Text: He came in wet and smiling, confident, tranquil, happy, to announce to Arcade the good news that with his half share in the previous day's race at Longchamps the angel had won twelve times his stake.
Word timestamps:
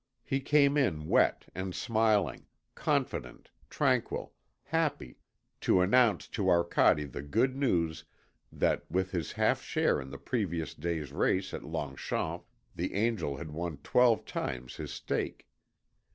He 0.23 0.39
came 0.39 0.77
in 0.77 1.05
wet 1.07 1.45
and 1.53 1.75
smiling, 1.75 2.47
confident, 2.73 3.51
tranquil, 3.69 4.33
happy, 4.63 5.19
to 5.59 5.81
announce 5.81 6.27
to 6.29 6.49
Arcade 6.49 7.11
the 7.11 7.21
good 7.21 7.55
news 7.55 8.03
that 8.51 8.89
with 8.89 9.11
his 9.11 9.33
half 9.33 9.61
share 9.61 10.01
in 10.01 10.09
the 10.09 10.17
previous 10.17 10.73
day's 10.73 11.11
race 11.11 11.53
at 11.53 11.63
Longchamps 11.63 12.45
the 12.75 12.95
angel 12.95 13.37
had 13.37 13.51
won 13.51 13.77
twelve 13.83 14.25
times 14.25 14.77
his 14.77 14.91
stake. 14.91 15.47